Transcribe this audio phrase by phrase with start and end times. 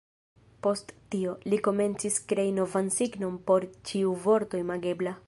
[0.67, 5.19] Post tio, li komencis krei novan signon por ĉiu vorto imagebla.